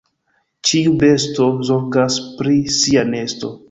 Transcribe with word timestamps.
Ĉiu 0.69 0.95
besto 1.03 1.51
zorgas 1.71 2.21
pri 2.41 2.61
sia 2.83 3.09
nesto. 3.17 3.59